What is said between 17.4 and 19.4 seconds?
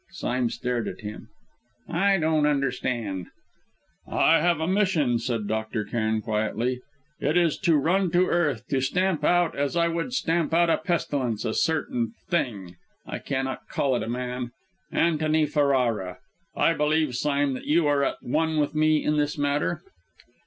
that you are at one with me in this